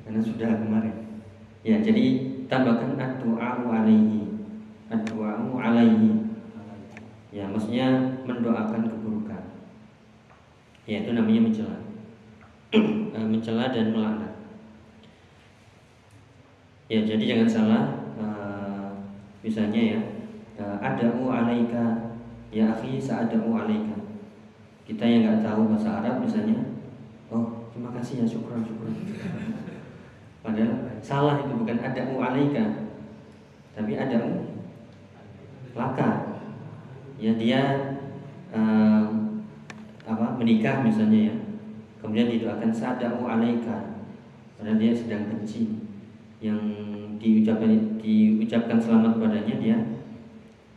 [0.07, 0.95] Karena sudah kemarin.
[1.67, 2.07] Ya, jadi
[2.47, 4.47] tambahkan ad-du'a'u alaihi.
[4.95, 6.23] Ad-du'a'u alaihi.
[7.35, 9.43] Ya, maksudnya mendoakan keburukan.
[10.87, 11.83] Ya, itu namanya mencela.
[12.73, 14.33] Eh, mencela dan melaknat.
[16.89, 17.85] Ya, jadi jangan salah.
[18.17, 18.89] eh,
[19.45, 20.01] misalnya ya,
[20.57, 22.17] eh, ada'u alaika
[22.49, 23.97] ya akhi sa'ada'u alaika.
[24.89, 26.81] Kita yang nggak tahu bahasa Arab misalnya,
[27.29, 28.89] oh terima kasih ya syukur syukur.
[30.45, 32.89] Padahal salah itu bukan ada'u alaika,
[33.77, 34.49] tapi ada'u
[35.77, 36.41] laka.
[37.21, 37.61] Ya dia
[38.53, 39.05] eh,
[40.03, 41.35] apa menikah misalnya ya,
[42.03, 44.03] kemudian didoakan sa'ada'u alaika,
[44.59, 45.79] padahal dia sedang benci.
[46.43, 46.59] Yang
[47.23, 49.79] diucapkan diucapkan selamat padanya dia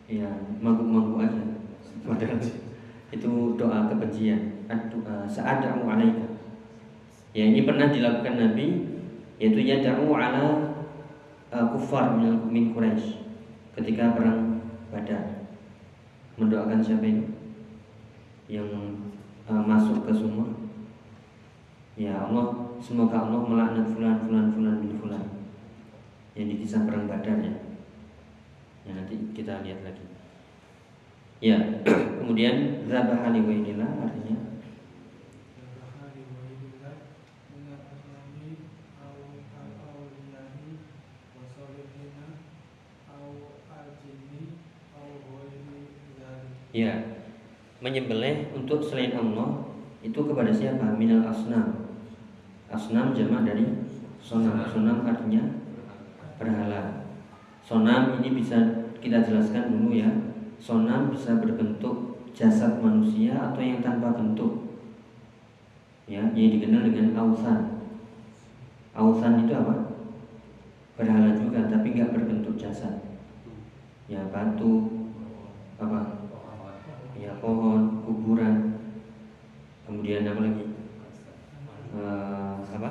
[0.06, 0.30] ya
[0.62, 1.44] mabuk-mabuk aja.
[2.06, 2.38] Padahal
[3.10, 4.70] itu doa kebencian.
[4.70, 6.38] Doa sa'ada'u alaika.
[7.34, 8.86] Ya ini pernah dilakukan Nabi
[9.42, 10.72] yaitu yada'u ala
[11.52, 13.20] uh, kufar min min Quraisy
[13.76, 15.50] ketika perang Badar.
[16.40, 17.26] Mendoakan siapa itu?
[18.48, 18.70] Yang
[19.50, 20.65] uh, masuk ke sumur
[21.96, 25.24] ya Allah semoga Allah melaknat fulan fulan fulan bin fulan
[26.36, 27.56] yang di kisah perang Badar ya
[28.84, 30.16] ya nanti kita lihat lagi
[31.44, 31.60] Ya,
[32.24, 34.40] kemudian zabah li inilah artinya
[46.76, 46.92] ya
[47.80, 49.70] menyembelih untuk selain Allah
[50.02, 50.98] itu kepada siapa?
[50.98, 51.85] Minal asnam.
[52.76, 53.64] Asnam jamak dari
[54.20, 54.60] sonam.
[54.68, 55.40] Sonam artinya
[56.36, 57.08] berhala.
[57.64, 58.60] Sonam ini bisa
[59.00, 60.12] kita jelaskan dulu ya.
[60.60, 64.76] Sonam bisa berbentuk jasad manusia atau yang tanpa bentuk.
[66.04, 67.80] Ya, yang dikenal dengan ausan.
[68.92, 69.96] Ausan itu apa?
[71.00, 73.00] Berhala juga tapi nggak berbentuk jasad.
[74.12, 75.08] Ya, batu
[75.80, 76.28] apa?
[77.16, 78.84] Ya, pohon, kuburan.
[79.88, 80.76] Kemudian apa lagi?
[81.96, 82.90] Eh, apa?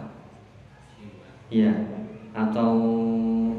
[1.55, 1.71] Iya,
[2.35, 2.75] atau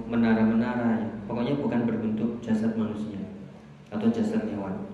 [0.03, 1.09] menara-menara ya.
[1.23, 3.23] Pokoknya bukan berbentuk jasad manusia
[3.87, 4.91] atau jasad hewan.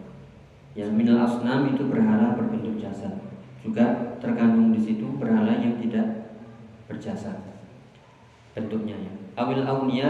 [0.77, 3.17] Yang minal asnam itu berhala berbentuk jasad.
[3.65, 6.37] Juga terkandung di situ berhala yang tidak
[6.85, 7.41] berjasad
[8.53, 9.13] bentuknya ya.
[9.41, 10.09] Awil aulia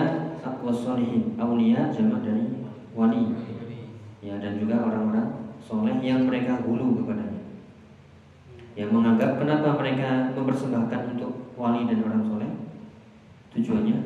[0.59, 1.39] wasolihin.
[1.39, 2.43] Aulia jamak dari
[2.91, 3.31] wali.
[4.19, 7.39] Ya dan juga orang-orang soleh yang mereka hulu kepadanya.
[8.75, 12.50] Yang menganggap kenapa mereka mempersembahkan untuk wali dan orang soleh?
[13.51, 13.97] Tujuannya?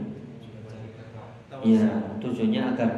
[1.66, 1.86] Ya,
[2.18, 2.92] tujuannya agar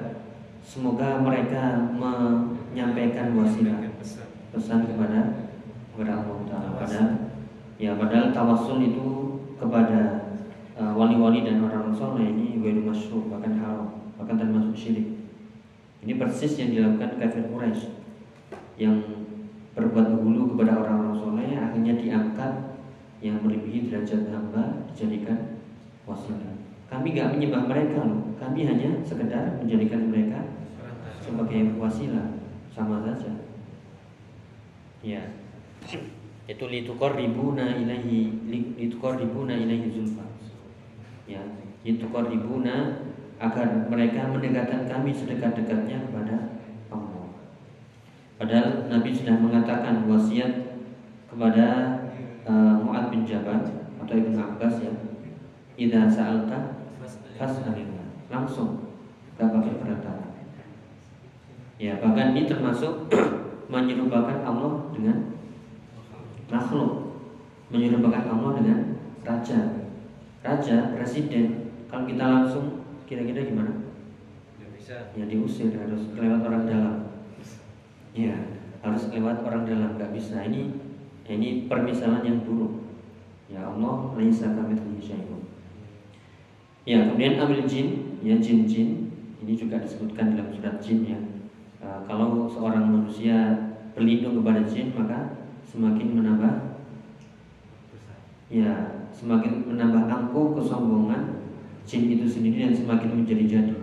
[0.64, 3.84] semoga mereka menyampaikan wasilah
[4.48, 4.88] Pesan.
[4.88, 5.52] kepada
[5.92, 6.70] kepada Allah Taala.
[6.80, 7.12] Padahal
[7.78, 9.06] ya padahal tawasul itu
[9.60, 10.34] kepada
[10.80, 15.20] uh, wali-wali dan orang soleh ini ghairu masyru bahkan haram bahkan termasuk syirik.
[16.02, 17.92] Ini persis yang dilakukan kafir Quraisy
[18.80, 19.04] yang
[19.76, 22.54] berbuat dahulu kepada orang-orang soleh akhirnya diangkat
[23.20, 25.57] yang melebihi derajat hamba dijadikan
[26.08, 26.56] wasilah.
[26.88, 28.32] Kami gak menyembah mereka loh.
[28.40, 30.40] Kami hanya sekedar menjadikan mereka
[31.20, 32.40] sebagai wasilah
[32.72, 33.44] sama saja.
[35.04, 35.36] Ya.
[36.48, 38.32] Itu litukor ribuna ilahi
[38.80, 40.24] litukor ribuna ilahi zulfa.
[41.28, 41.44] Ya,
[41.84, 43.04] litukor ribuna
[43.38, 46.56] agar mereka mendekatkan kami sedekat-dekatnya kepada
[46.88, 47.36] Allah.
[48.40, 50.80] Padahal Nabi sudah mengatakan wasiat
[51.28, 52.00] kepada
[52.48, 53.60] uh, Mu'ad bin Jabal
[54.00, 55.07] atau Ibnu Abbas ya.
[55.78, 56.90] Idza sa'alta
[57.38, 58.28] fas'alillah.
[58.34, 58.90] Langsung
[59.38, 60.26] gak pakai perantara.
[61.78, 63.06] Ya, bahkan ini termasuk
[63.74, 65.38] menyerupakan Allah dengan
[66.50, 67.22] makhluk,
[67.70, 68.80] menyerupakan Allah dengan
[69.22, 69.60] raja.
[70.42, 73.94] Raja, presiden, kalau kita langsung kira-kira gimana?
[74.74, 75.14] Bisa.
[75.14, 76.96] Ya diusir harus lewat orang dalam.
[78.18, 78.34] Ya,
[78.82, 80.42] harus lewat orang dalam, nggak bisa.
[80.42, 80.74] Ini
[81.28, 82.88] ini permisalan yang buruk.
[83.52, 85.37] Ya Allah, laisa kamitslihi syai'un.
[86.88, 89.12] Ya, kemudian ambil jin, ya jin-jin.
[89.44, 91.20] Ini juga disebutkan dalam surat jin ya.
[91.84, 93.36] E, kalau seorang manusia
[93.92, 95.36] berlindung kepada jin, maka
[95.68, 96.80] semakin menambah
[98.48, 101.44] ya semakin menambah angkuh kesombongan
[101.84, 103.76] jin itu sendiri dan semakin menjadi-jadi.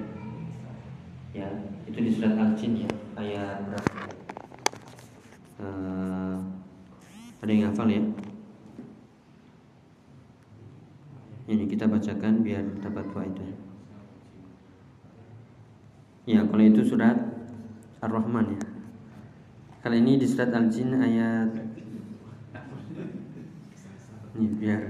[1.36, 1.48] Ya,
[1.84, 2.90] itu di surat Al-Jin ya,
[3.20, 4.00] ayat berapa?
[5.60, 6.40] Uh,
[7.44, 8.00] ada yang hafal ya?
[11.44, 13.50] Ini kita bacakan biar dapat faedah.
[16.22, 17.18] Ya, kalau itu surat
[17.98, 18.62] Ar-Rahman ya.
[19.82, 21.50] Kali ini di surat Al-Jin ayat
[24.38, 24.82] ini biar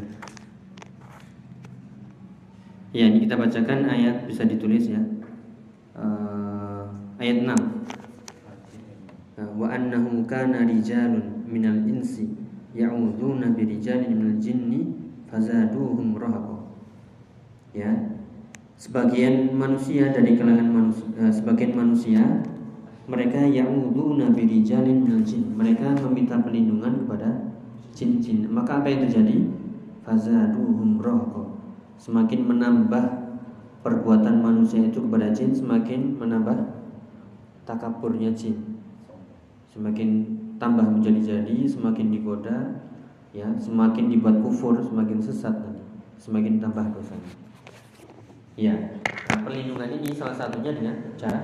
[2.95, 5.01] Ya, ini kita bacakan ayat bisa ditulis ya.
[5.97, 9.41] Uh, ayat 6.
[9.41, 12.29] Uh, wa annahu kana rijalun minal insi
[12.77, 14.95] ya'udzuuna bi rijalin minal jinni
[15.27, 16.54] fazaduhum rahaqa.
[17.75, 17.91] Ya.
[18.75, 22.23] Sebagian manusia dari kalangan manusia, uh, sebagian manusia
[23.07, 25.55] mereka ya'udzuuna bi rijalin minal jin.
[25.55, 27.55] Mereka meminta perlindungan kepada
[27.95, 28.51] jin-jin.
[28.51, 29.47] Maka apa yang terjadi?
[30.05, 31.45] Fazaduhum rahaqa
[31.97, 33.05] semakin menambah
[33.85, 36.57] perbuatan manusia itu kepada jin semakin menambah
[37.69, 38.81] takaburnya jin
[39.69, 40.25] semakin
[40.57, 42.81] tambah menjadi-jadi semakin digoda
[43.35, 45.53] ya semakin dibuat kufur semakin sesat
[46.17, 47.44] semakin tambah dosanya
[48.55, 48.75] ya
[49.31, 51.43] nah, perlindungan ini salah satunya dengan cara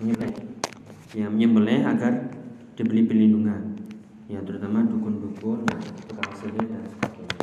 [0.00, 0.36] menyembelih.
[1.12, 2.32] Ya menyembelih agar
[2.78, 3.76] dibeli perlindungan.
[4.30, 5.66] Ya terutama dukun-dukun
[6.08, 7.36] tukang sihir dan sebagainya.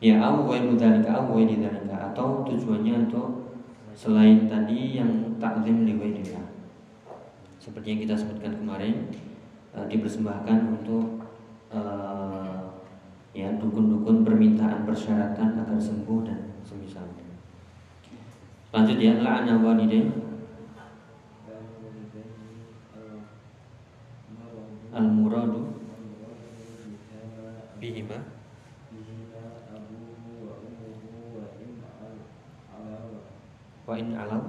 [0.00, 3.60] Ya au ghairu dzalika au atau tujuannya untuk
[3.92, 6.56] selain tadi yang takzim li ghairillah
[7.60, 9.10] seperti yang kita sebutkan kemarin
[9.74, 11.26] e, dipersembahkan untuk
[11.68, 11.80] e,
[13.34, 17.22] ya dukun-dukun permintaan persyaratan agar sembuh dan semisalnya
[18.74, 20.10] lanjut ya la'ana walidain
[24.96, 25.76] al muradu
[27.76, 28.18] bihima.
[33.86, 34.44] Wa in alam.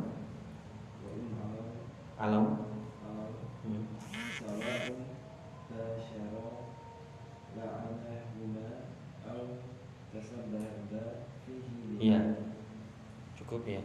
[2.17, 2.45] Alam.
[3.67, 3.85] Hmm.
[11.97, 12.19] Iya.
[13.37, 13.81] Cukup ya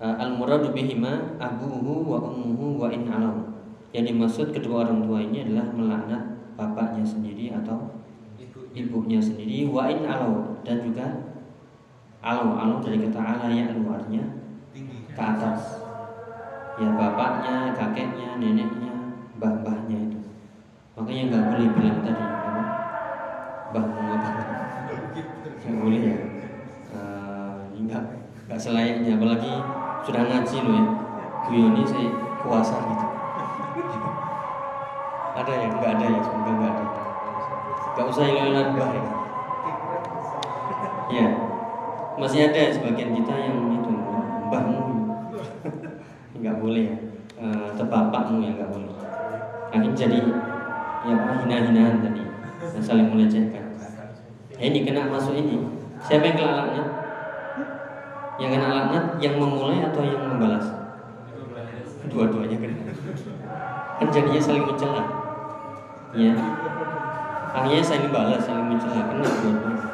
[0.00, 3.56] uh, al muradu bihima abuhu wa ummuhu wa in alam.
[3.94, 6.22] Yang dimaksud kedua orang tua ini adalah melaknat
[6.58, 7.96] bapaknya sendiri atau
[8.76, 9.20] ibunya.
[9.22, 9.68] sendiri.
[9.72, 11.06] Wa in alau dan juga
[12.20, 14.24] alau alau dari kata ala ya artinya
[15.16, 15.80] ke atas.
[16.76, 18.92] Ya bapaknya kakeknya neneknya
[19.40, 20.20] mbah-mbahnya itu.
[20.92, 22.62] Makanya nggak boleh bilang tadi apa?
[23.72, 24.30] Mbahmu apa
[25.66, 26.35] nggak boleh ya
[27.86, 28.04] nggak
[28.50, 29.52] nggak selayaknya apalagi
[30.02, 30.84] sudah ngaji loh ya.
[31.46, 32.10] Guyoni saya
[32.42, 33.06] kuasa gitu.
[35.36, 35.68] Ada ya?
[35.70, 36.20] Nggak ada ya?
[36.20, 36.84] Semoga nggak ada.
[37.94, 39.04] Nggak usah ilang mbah ya
[41.06, 41.26] ya
[42.18, 43.92] masih ada sebagian kita yang itu
[44.50, 44.80] mbahmu.
[46.36, 46.96] Nggak boleh ya.
[47.36, 47.44] E,
[47.76, 47.86] atau
[48.40, 48.92] yang nggak boleh.
[49.70, 50.20] Akhirnya jadi
[51.06, 52.24] ya hina-hinaan tadi.
[52.80, 53.76] Saling melecehkan.
[54.56, 55.60] Ini kena masuk ini.
[56.00, 56.88] Siapa yang kena laknat
[58.36, 60.66] yang kena laknat yang memulai atau yang membalas?
[62.06, 62.86] Dua-duanya kena
[63.96, 65.04] kan jadinya saling mencela.
[66.12, 66.36] Ya
[67.56, 69.08] akhirnya saling balas saling mencela.
[69.08, 69.84] Kena dua-duanya.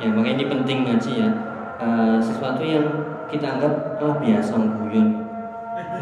[0.00, 1.30] Ya makanya ini penting ngaji ya.
[1.80, 1.88] E,
[2.18, 2.86] sesuatu yang
[3.30, 5.08] kita anggap oh biasa guyon.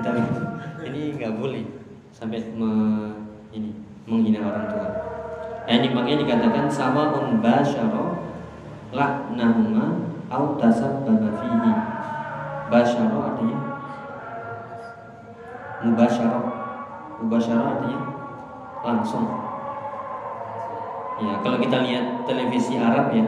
[0.00, 0.10] Kita
[0.88, 1.64] ini nggak boleh
[2.14, 2.70] sampai me,
[3.52, 3.76] ini
[4.08, 4.88] menghina orang tua.
[5.68, 7.12] Nah, ini makanya dikatakan sama
[7.44, 8.24] basyara
[8.88, 11.72] laknahuma au tasabbaba fihi.
[12.68, 13.58] Basyara artinya
[15.84, 16.44] mubasyarah.
[17.18, 18.00] Mubasyarah artinya
[18.84, 19.26] langsung.
[21.18, 23.26] Ya, kalau kita lihat televisi Arab ya,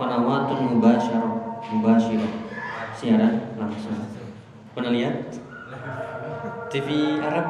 [0.00, 2.32] qanawatun mubasyarah, mubasyirah.
[2.94, 3.98] Siaran langsung.
[4.72, 5.34] Pernah lihat?
[6.70, 7.46] TV Arab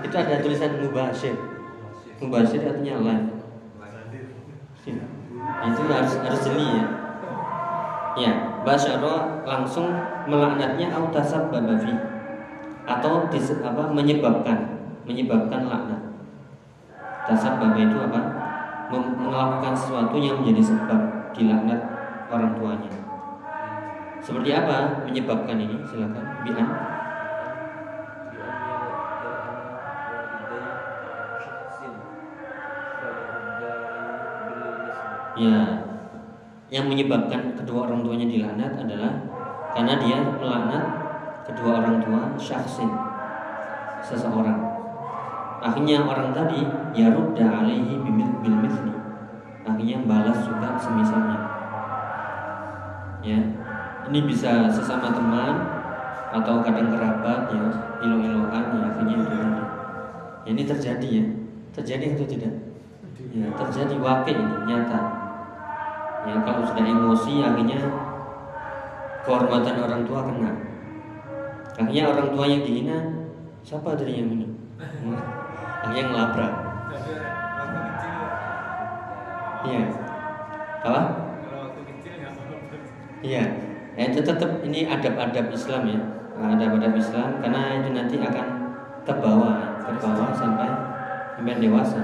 [0.00, 1.36] itu ada tulisan mubasyir.
[2.20, 3.28] Mubasyir artinya live.
[5.60, 6.99] Itu harus harus jeli ya.
[8.18, 9.86] Ya, basyara langsung
[10.26, 11.94] melaknatnya au tasabbaba fi
[12.82, 14.58] atau apa menyebabkan
[15.06, 16.02] menyebabkan laknat.
[17.30, 18.20] Tasabbaba itu apa?
[18.90, 21.80] Melakukan sesuatu yang menjadi sebab dilaknat
[22.26, 22.90] orang tuanya.
[24.18, 25.78] Seperti apa menyebabkan ini?
[25.86, 26.68] Silakan, Bian.
[35.40, 35.88] Ya,
[36.68, 39.12] yang menyebabkan kedua orang tuanya dilaknat adalah
[39.76, 40.84] karena dia melaknat
[41.46, 42.90] kedua orang tua syahsin
[44.00, 44.58] seseorang.
[45.60, 46.64] Akhirnya orang tadi
[46.96, 48.96] ya rudda alaihi bimil bil mithli.
[49.68, 51.38] Akhirnya balas juga semisalnya.
[53.20, 53.40] Ya.
[54.10, 55.54] Ini bisa sesama teman
[56.32, 57.62] atau kadang kerabat ya,
[58.00, 59.18] ilo-iloan ya akhirnya.
[59.20, 61.24] Ya, ini terjadi ya.
[61.76, 62.54] Terjadi atau tidak?
[63.30, 65.19] Ya, terjadi wakil ini nyata.
[66.20, 67.80] Ya, kalau sudah emosi akhirnya
[69.24, 70.52] kehormatan orang tua kena.
[71.80, 72.98] Akhirnya orang tua yang dihina
[73.64, 74.46] siapa dari yang ini?
[75.80, 76.52] Akhirnya ngelabrak.
[79.64, 79.84] Iya.
[80.84, 81.02] Apa?
[83.20, 83.44] Iya.
[83.96, 86.00] Ya, itu tetap ini adab-adab Islam ya.
[86.40, 88.46] Adab-adab Islam karena itu nanti akan
[89.04, 90.68] terbawa, terbawa sampai
[91.36, 92.00] sampai dewasa.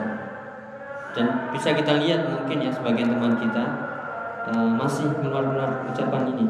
[1.16, 3.85] Dan bisa kita lihat mungkin ya sebagian teman kita
[4.46, 6.46] eh, masih keluar-keluar ucapan ini.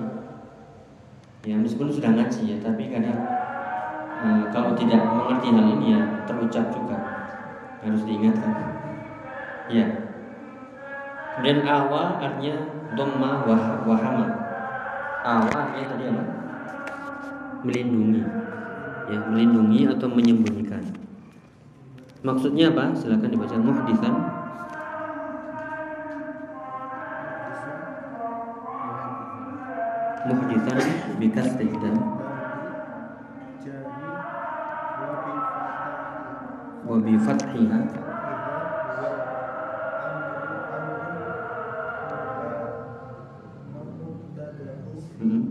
[1.46, 3.18] Ya meskipun sudah ngaji ya, tapi kadang
[4.24, 6.96] eh, kalau tidak mengerti hal ini ya terucap juga
[7.86, 8.52] harus diingatkan.
[9.70, 9.86] Ya.
[11.36, 12.54] Kemudian awa artinya
[12.96, 14.26] dhamma wah, wahama.
[15.20, 16.22] Awa artinya tadi apa?
[17.66, 18.22] Melindungi.
[19.06, 20.82] Ya, melindungi atau menyembunyikan.
[22.26, 22.90] Maksudnya apa?
[22.96, 24.14] Silakan dibaca muhdisan.
[30.26, 30.78] Muhdisan
[31.22, 31.94] bikas dan
[36.82, 37.80] wa bi fathiha.
[45.22, 45.42] Hmm.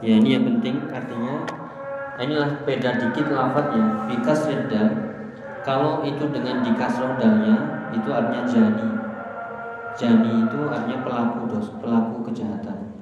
[0.00, 1.59] Ya ini yang penting artinya
[2.20, 5.10] inilah beda dikit lafadznya bikas dal
[5.60, 7.56] kalau itu dengan dikasroh dalnya
[7.92, 8.88] itu artinya jani.
[9.92, 12.96] Jani itu artinya pelaku dos pelaku kejahatan.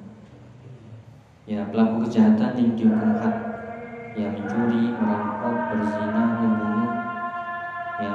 [1.47, 3.35] Ya pelaku kejahatan yang dihukum had
[4.11, 6.91] ya mencuri merampok berzina membunuh.
[8.03, 8.11] Ya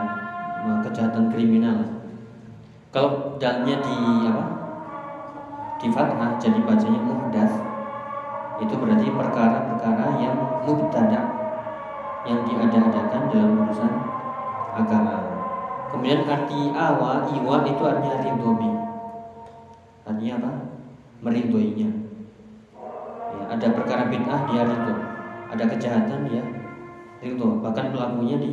[0.84, 2.04] kejahatan kriminal.
[2.92, 3.96] Kalau dalnya di
[4.28, 4.44] apa?
[5.80, 7.73] Di fathah jadi bacanya muhdas
[8.64, 11.20] itu berarti perkara-perkara yang mubtada
[12.24, 13.92] yang diada-adakan dalam urusan
[14.72, 15.16] agama.
[15.92, 18.70] Kemudian arti awa, iwa itu artinya ridhobi.
[20.08, 20.52] Artinya apa?
[21.20, 21.90] Meridhoinya.
[23.34, 24.94] Ya, ada perkara bid'ah dia ridho,
[25.52, 26.42] ada kejahatan dia
[27.20, 28.50] ridho, bahkan pelakunya di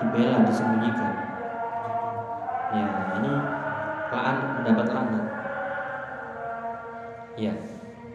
[0.00, 1.14] dibela, disembunyikan.
[2.70, 2.86] Ya,
[3.20, 3.32] ini
[4.10, 5.24] laan mendapat laknat.
[7.38, 7.54] Ya.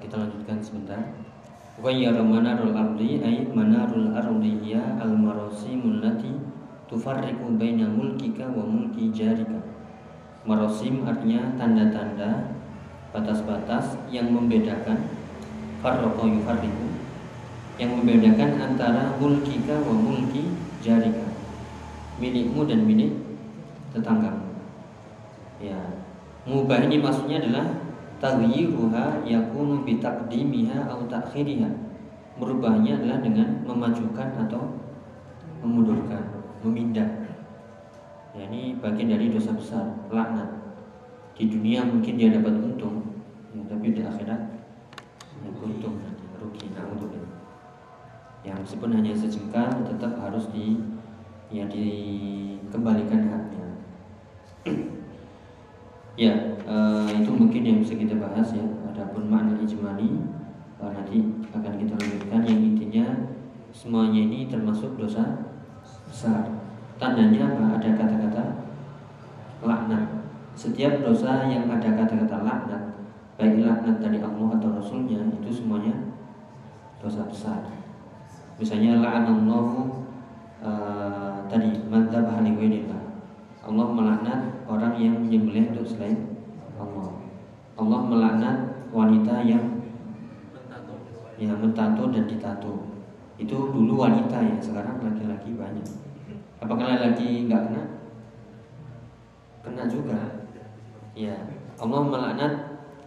[0.00, 1.00] kita lanjutkan sebentar.
[1.80, 6.32] Ghayyara manarul ardi ay manarul ardi hiya al marasimul lati
[6.88, 9.60] tufarriqu baina mulkika wa mulki jarika.
[10.48, 12.56] Marasim artinya tanda-tanda
[13.12, 15.08] batas-batas yang membedakan
[15.84, 16.88] farraqa yufarriqu
[17.80, 20.52] yang membedakan antara mulkika wa mulki
[20.84, 21.32] jarika.
[22.20, 23.16] Milikmu dan milik
[23.96, 24.52] tetanggamu.
[25.60, 25.76] Ya,
[26.44, 27.89] mubah ini maksudnya adalah
[28.20, 31.68] taghyiruha yakunu bi taqdimiha atau ta'khiriha.
[32.36, 34.80] Merubahnya adalah dengan memajukan atau
[35.60, 36.24] memundurkan,
[36.64, 37.08] memindah.
[38.32, 40.48] Ya, ini bagian dari dosa besar, laknat.
[41.34, 43.24] Di dunia mungkin dia dapat untung,
[43.56, 44.40] ya, tapi di akhirat
[45.40, 45.96] ya, untung
[46.40, 47.10] rugi untuk
[48.40, 50.80] Ya meskipun hanya sejengkal tetap harus di
[51.52, 53.68] ya dikembalikan haknya.
[56.20, 56.36] Ya,
[56.68, 58.60] uh, itu mungkin yang bisa kita bahas ya.
[58.92, 60.20] Adapun makna ijmali
[60.76, 63.06] uh, nanti akan kita lanjutkan yang intinya
[63.72, 65.48] semuanya ini termasuk dosa
[66.04, 66.44] besar.
[67.00, 67.80] Tandanya apa?
[67.80, 68.44] Ada kata-kata
[69.64, 70.28] laknat.
[70.52, 72.82] Setiap dosa yang ada kata-kata laknat,
[73.40, 76.12] baik laknat dari Allah atau Rasulnya itu semuanya
[77.00, 77.64] dosa besar.
[78.60, 80.04] Misalnya la'anallahu
[80.60, 82.52] uh, tadi madzhab ahli
[83.70, 86.34] Allah melaknat orang yang menyembelih untuk selain
[86.74, 87.22] Allah.
[87.78, 88.56] Allah melaknat
[88.90, 89.78] wanita yang
[91.38, 92.90] ya mentato dan ditato.
[93.38, 95.86] Itu dulu wanita ya, sekarang laki-laki banyak.
[96.58, 97.84] Apakah laki nggak kena?
[99.62, 100.50] Kena juga.
[101.14, 101.38] Ya,
[101.78, 102.52] Allah melaknat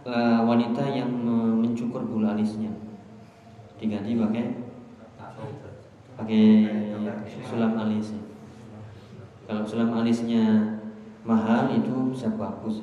[0.08, 1.12] uh, wanita yang
[1.60, 2.72] mencukur bulu alisnya.
[3.76, 4.44] Diganti pakai
[6.16, 6.42] pakai
[7.44, 8.23] sulam alisnya.
[9.44, 10.72] Kalau sulam alisnya
[11.20, 12.80] mahal itu bisa bagus.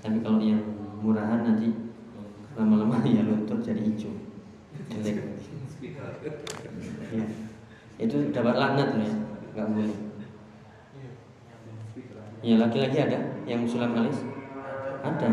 [0.00, 0.64] Tapi kalau yang
[1.04, 1.68] murahan nanti
[2.56, 4.10] lama-lama ya luntur jadi hijau,
[4.88, 5.16] jelek.
[7.12, 7.26] Ya.
[8.00, 9.12] Itu dapat laknat ya,
[9.54, 9.98] nggak boleh.
[12.38, 14.24] Ya laki-laki ada yang sulam alis,
[15.04, 15.30] ada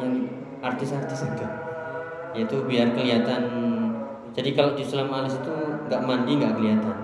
[0.00, 0.12] yang
[0.58, 1.48] artis-artis ada.
[2.34, 3.42] Yaitu biar kelihatan.
[4.32, 5.54] Jadi kalau di sulam alis itu
[5.86, 6.96] nggak mandi nggak kelihatan.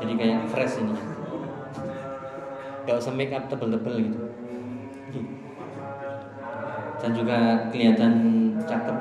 [0.00, 1.19] Jadi kayak fresh ini
[2.90, 4.18] gak usah make up tebel-tebel gitu.
[6.98, 8.12] Dan juga kelihatan
[8.66, 8.96] cakep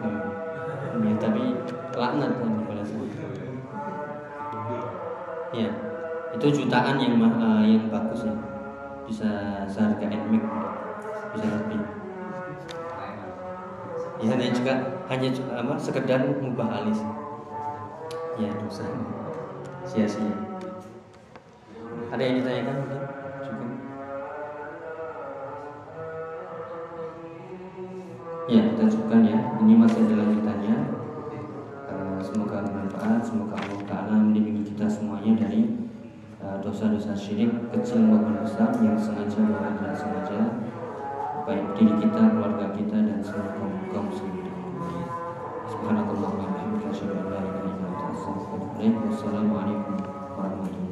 [1.01, 1.57] ya, tapi
[1.97, 3.09] laknat kan saat
[5.49, 5.69] ya
[6.37, 8.35] itu jutaan yang uh, yang bagus ya
[9.09, 9.29] bisa
[9.65, 10.45] seharga NMAX
[11.33, 11.81] bisa lebih.
[14.19, 14.73] Ya hanya juga
[15.09, 17.01] hanya apa sekedar mubah alis.
[18.37, 18.85] Ya dosa.
[19.89, 20.35] Sia-sia.
[22.13, 22.75] Ada yang ditanyakan?
[22.77, 22.98] mungkin
[28.49, 29.37] Ya, kita cukupkan ya.
[29.61, 30.75] Ini masih ada lanjutannya.
[31.85, 33.21] Uh, semoga bermanfaat.
[33.21, 35.69] Semoga Allah Taala melindungi kita semuanya dari
[36.41, 40.39] eh, dosa-dosa uh, syirik kecil maupun besar yang sengaja maupun tidak sengaja,
[41.45, 44.49] baik diri kita, keluarga kita dan seluruh kaum kaum muslimin.
[45.69, 48.95] Subhanallah wa bihamdihi asyhadu an la ilaha illa anta astaghfiruka wa atubu ilaik.
[49.13, 50.88] Wassalamualaikum